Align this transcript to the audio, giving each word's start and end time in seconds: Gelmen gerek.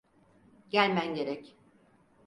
Gelmen 0.69 1.15
gerek. 1.15 1.55